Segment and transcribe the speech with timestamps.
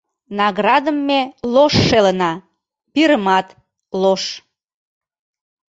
[0.39, 1.19] Наградым ме
[1.53, 2.31] лош шелына,
[2.93, 3.47] пирымат—
[4.01, 4.23] лош.